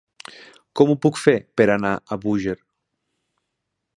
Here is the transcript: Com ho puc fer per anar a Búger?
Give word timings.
Com 0.79 0.93
ho 0.93 0.95
puc 1.03 1.19
fer 1.25 1.35
per 1.61 1.69
anar 1.75 1.93
a 1.95 2.19
Búger? 2.25 2.57